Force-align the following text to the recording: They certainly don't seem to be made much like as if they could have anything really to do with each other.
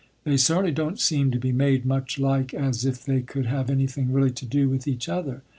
They 0.23 0.35
certainly 0.35 0.71
don't 0.71 0.99
seem 0.99 1.29
to 1.29 1.37
be 1.37 1.51
made 1.51 1.85
much 1.85 2.17
like 2.17 2.55
as 2.55 2.85
if 2.85 3.05
they 3.05 3.21
could 3.21 3.45
have 3.45 3.69
anything 3.69 4.11
really 4.11 4.31
to 4.31 4.47
do 4.47 4.67
with 4.67 4.87
each 4.87 5.07
other. 5.07 5.43